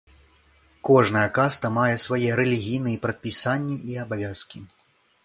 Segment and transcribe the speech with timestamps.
[0.87, 4.65] Кожная каста мае свае рэлігійныя прадпісанні і абавязкі.